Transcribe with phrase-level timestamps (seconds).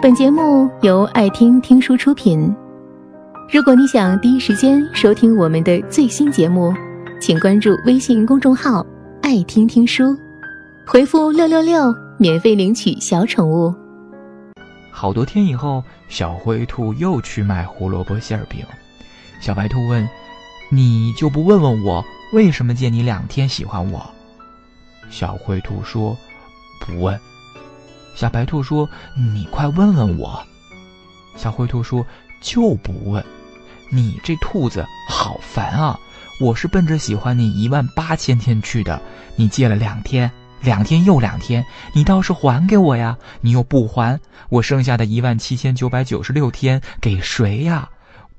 [0.00, 2.54] 本节目由爱听听书出品。
[3.50, 6.72] 如果你想第一时间收听我们的最新节目，
[7.20, 8.86] 请关注微信公众号
[9.22, 10.16] “爱听听书”，
[10.86, 13.74] 回复“六六六”免费领取小宠物。
[14.92, 18.64] 好多天以后，小灰兔又去卖胡萝卜馅饼。
[19.40, 20.08] 小白兔问
[20.70, 24.00] ：“你就不问问我，为什么见你两天喜欢我？”
[25.10, 26.16] 小灰兔说
[26.86, 27.18] ：“不问。”
[28.18, 30.44] 小白兔说：“你快问问我。”
[31.38, 32.04] 小灰兔说
[32.42, 33.24] ：“就不问。”
[33.92, 35.96] 你这兔子好烦啊！
[36.40, 39.00] 我是奔着喜欢你一万八千天去的，
[39.36, 40.28] 你借了两天，
[40.60, 43.16] 两天又两天，你倒是还给我呀！
[43.40, 47.88] 你又不还，我剩下的一万七千九百九十六天给谁呀？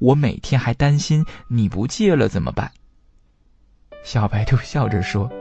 [0.00, 2.70] 我每天还担心你不借了怎么办？
[4.04, 5.32] 小白兔笑着说：“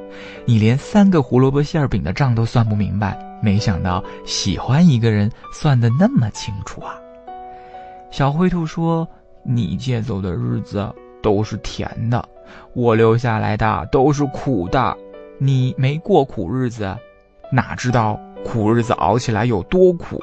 [0.47, 6.95] 你连三个胡萝卜馅饼的账都算不明白，没想到喜欢一个人算得那么清楚啊！”
[8.11, 9.07] 小灰兔说
[9.43, 12.27] ：“你借走的日子都是甜的，
[12.73, 14.95] 我留下来的都是苦的。
[15.37, 16.95] 你没过苦日子，
[17.51, 20.19] 哪知道苦日子熬起来有多苦？”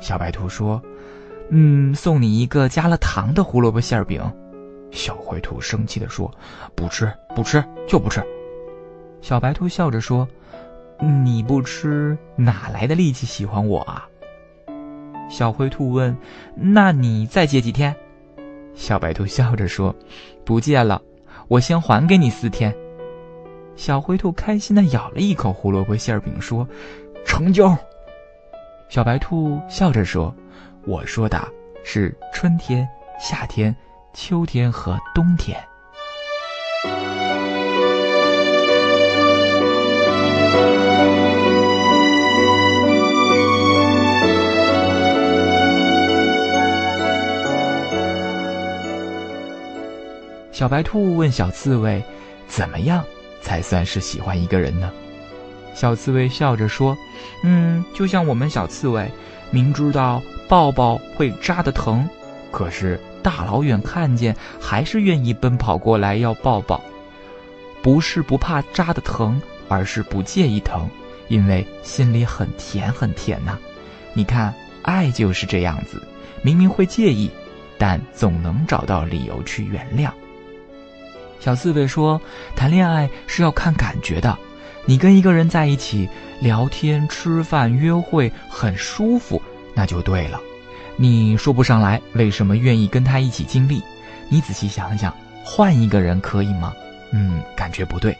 [0.00, 0.80] 小白兔说。
[1.50, 4.18] 嗯，送你一个加了糖的胡萝卜馅饼。
[4.90, 6.32] 小灰兔生气地说
[6.74, 8.24] ：“不吃，不吃，就不吃。”
[9.20, 10.26] 小白兔笑着说
[11.00, 14.08] ：“你不吃，哪来的力气喜欢我啊？”
[15.30, 16.16] 小灰兔问
[16.54, 17.94] ：“那你再借几天？”
[18.74, 19.94] 小白兔笑着说
[20.44, 21.00] ：“不借了，
[21.48, 22.74] 我先还给你四天。”
[23.76, 26.68] 小灰兔开心地咬了一口胡萝卜馅饼，说
[27.26, 27.76] ：“成交。”
[28.88, 30.34] 小白兔笑着说。
[30.86, 31.42] 我说的
[31.82, 32.86] 是春天、
[33.18, 33.74] 夏天、
[34.12, 35.58] 秋天和冬天。
[50.54, 52.00] 小白兔问小刺猬
[52.46, 53.04] ：“怎么样
[53.42, 54.88] 才算是喜欢一个人呢？”
[55.74, 56.96] 小刺猬笑着说
[57.42, 59.10] ：“嗯，就像我们小刺猬，
[59.50, 62.06] 明知道。”抱抱会扎的疼，
[62.52, 66.80] 可是大老远看见还是愿意奔跑过来要抱抱。
[67.82, 70.88] 不是不怕扎的疼，而是不介意疼，
[71.28, 73.58] 因为心里很甜很甜呐。
[74.12, 76.00] 你看，爱就是这样子，
[76.42, 77.30] 明明会介意，
[77.78, 80.10] 但总能找到理由去原谅。
[81.40, 82.20] 小刺猬说
[82.56, 84.38] ：“谈恋爱是要看感觉的，
[84.86, 86.08] 你跟一个人在一起
[86.40, 89.40] 聊天、吃饭、约会很舒服。”
[89.74, 90.40] 那就对了，
[90.96, 93.82] 你说不上来为什么愿意跟他一起经历，
[94.28, 96.72] 你仔细想想，换一个人可以吗？
[97.10, 98.16] 嗯，感觉不对。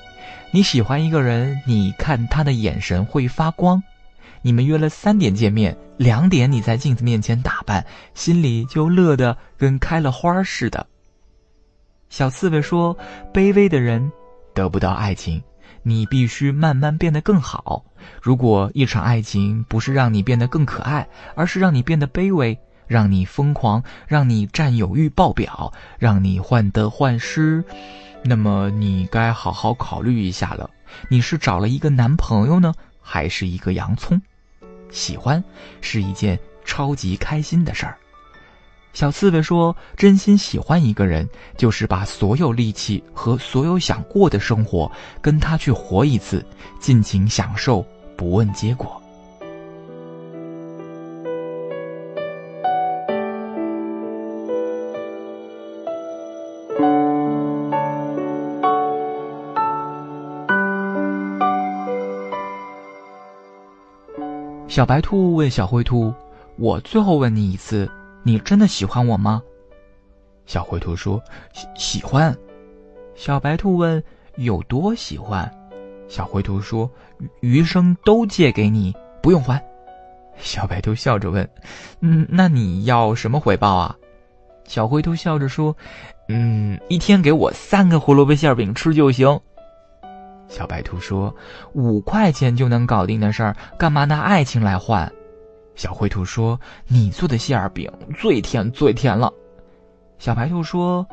[0.50, 3.82] 你喜欢一个人，你看他的眼神会发光。
[4.42, 10.86] 你们约了三点见面，两点你在镜子面前打扮，心里就乐得跟开了花似的。
[12.08, 12.96] 小刺猬说
[13.32, 14.12] ：“卑微的人
[14.54, 15.42] 得不到爱情。”
[15.86, 17.84] 你必须慢慢变得更好。
[18.22, 27.62] 如果一场爱情不是让你变得更可爱，而是让你变得卑微，让你疯狂，让你占有欲爆表，让你患得患失，
[28.24, 30.70] 那么你该好好考虑一下了。
[31.10, 32.72] 你是找了一个男朋友呢，
[33.02, 34.18] 还是一个洋葱？
[34.90, 35.44] 喜欢
[35.82, 37.98] 是一件超级开心的事儿。
[38.94, 44.90] 小刺猬说：“真心喜欢一个人，就是把所有力气和所有想过的生活
[45.20, 46.46] 跟他去活一次，
[46.78, 47.84] 尽情享受，
[48.16, 49.02] 不问结果。”
[64.68, 66.14] 小白兔问小灰兔
[66.56, 67.90] ：“我最后问你一次。”
[68.24, 69.40] 你真的喜欢我吗？
[70.46, 71.22] 小灰兔说
[71.54, 72.36] ：“喜喜欢。”
[73.14, 74.02] 小白兔问
[74.36, 75.48] ：“有多喜欢？”
[76.08, 76.90] 小灰兔说
[77.40, 79.62] ：“余生都借给你，不用还。”
[80.36, 81.48] 小白兔笑着问
[82.00, 83.96] ：“嗯，那你要什么回报啊？”
[84.66, 85.76] 小灰兔笑着说
[86.28, 89.40] ：“嗯，一天给我三个胡萝卜馅饼吃就行。”
[90.48, 91.34] 小白兔说
[91.72, 95.10] ：“五块钱就能搞定的事儿，干嘛拿爱情来换？”
[95.74, 99.32] 小灰兔说：“你做的馅儿饼最甜最甜了。”
[100.18, 101.06] 小白兔说：“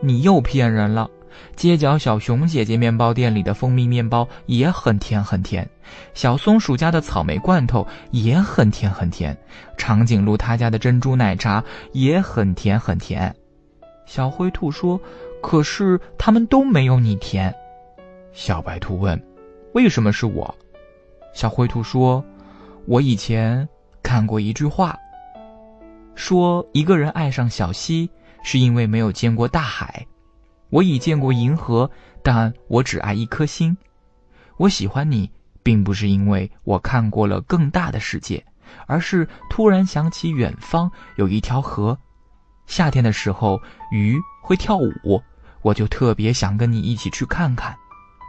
[0.00, 1.10] 你又骗人了。
[1.54, 5.68] 街角小熊姐姐面包店里的蜂蜜面包也很甜很甜，
[6.14, 9.36] 小松鼠家的草莓罐头也很甜很甜，
[9.76, 11.62] 长颈鹿他家的珍珠奶茶
[11.92, 13.34] 也很甜很甜。”
[14.06, 14.98] 小灰兔说
[15.42, 17.54] ：“可是他们都没有你甜。”
[18.32, 19.22] 小白兔问
[19.74, 20.54] ：“为什么是我？”
[21.34, 22.24] 小灰兔说
[22.88, 23.68] ：“我以前。”
[24.06, 24.96] 看过一句话，
[26.14, 28.08] 说一个人爱上小溪，
[28.44, 30.06] 是因为没有见过大海。
[30.70, 31.90] 我已见过银河，
[32.22, 33.76] 但我只爱一颗星。
[34.58, 35.28] 我喜欢你，
[35.64, 38.46] 并不是因为我看过了更大的世界，
[38.86, 41.98] 而是突然想起远方有一条河。
[42.68, 43.60] 夏天的时候，
[43.90, 45.20] 鱼会跳舞，
[45.62, 47.74] 我就特别想跟你一起去看看。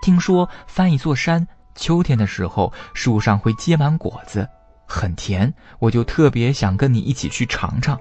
[0.01, 4.49] 听说翻一座山，秋天的时候树上会结满果子，
[4.87, 7.99] 很甜，我就特别想跟你一起去尝尝。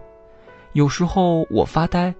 [0.72, 2.14] 有时候我发呆，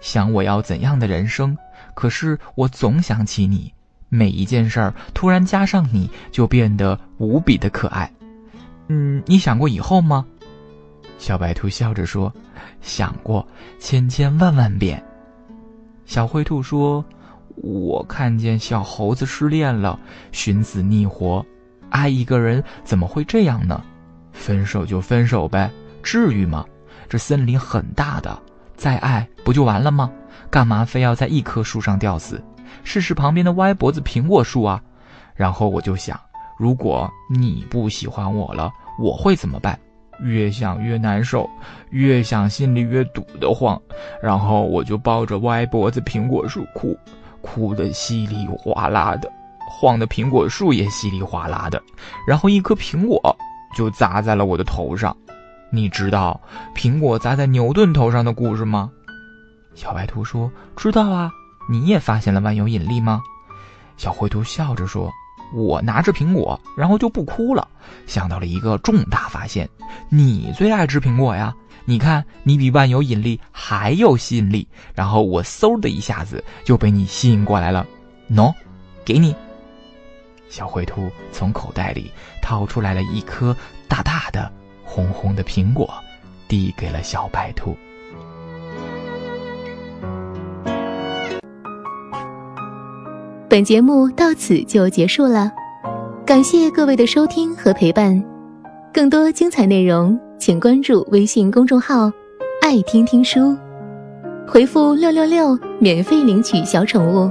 [0.00, 1.56] 想我要怎样的人生，
[1.94, 3.72] 可是我总想起你。
[4.08, 8.12] 每一件事儿突然加上你，就变得无比的可爱。
[8.88, 10.26] 嗯，你想过以后吗？
[11.16, 12.32] 小白兔笑着说
[12.82, 13.46] ：“想过，
[13.78, 15.02] 千千万万遍。”
[16.06, 17.04] 小灰兔说
[17.54, 19.98] ：“我看见小猴子失恋了，
[20.32, 21.44] 寻死觅活。
[21.88, 23.80] 爱一个人怎么会这样呢？
[24.40, 25.70] 分手就分手呗，
[26.02, 26.64] 至于吗？
[27.08, 28.36] 这森林很大的，
[28.74, 30.10] 再爱不就完了吗？
[30.50, 32.42] 干嘛非要在一棵树上吊死？”
[32.82, 34.80] 试试旁边的歪脖子苹果树啊，
[35.34, 36.18] 然后我就想，
[36.56, 39.78] 如果你不喜欢我了，我会怎么办？
[40.22, 41.48] 越想越难受，
[41.90, 43.78] 越想心里越堵得慌，
[44.22, 46.96] 然后我就抱着歪脖子苹果树哭，
[47.42, 49.30] 哭得稀里哗啦的，
[49.68, 51.82] 晃的苹果树也稀里哗啦的，
[52.26, 53.36] 然后一颗苹果
[53.74, 55.16] 就砸在了我的头上。
[55.70, 56.40] 你知道
[56.74, 58.90] 苹果砸在牛顿头上的故事吗？
[59.74, 61.30] 小白兔说：“知道啊。”
[61.70, 63.22] 你也发现了万有引力吗？
[63.96, 65.08] 小灰兔笑着说
[65.54, 67.68] ：“我拿着苹果，然后就不哭了。
[68.08, 69.68] 想到了一个重大发现，
[70.08, 71.54] 你最爱吃苹果呀！
[71.84, 74.66] 你看，你比万有引力还有吸引力。
[74.94, 77.86] 然后我嗖的一下子就被你吸引过来了。
[78.28, 78.52] 喏，
[79.04, 79.32] 给你。”
[80.50, 82.10] 小灰兔从口袋里
[82.42, 83.56] 掏出来了一颗
[83.88, 84.50] 大大的、
[84.84, 85.88] 红红的苹果，
[86.48, 87.76] 递给了小白兔。
[93.48, 95.50] 本节目到此就结束了，
[96.26, 98.22] 感谢各位的收听和陪伴。
[98.92, 102.10] 更多精彩内容，请关注微信公众号
[102.60, 103.56] “爱听听书”，
[104.46, 107.30] 回复“六六六”免费领取小宠物。